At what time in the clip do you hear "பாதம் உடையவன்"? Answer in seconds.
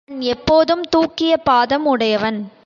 1.37-2.39